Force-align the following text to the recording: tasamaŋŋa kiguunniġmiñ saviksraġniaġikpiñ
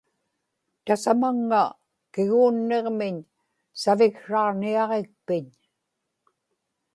tasamaŋŋa 0.85 1.61
kiguunniġmiñ 2.13 3.15
saviksraġniaġikpiñ 3.81 5.45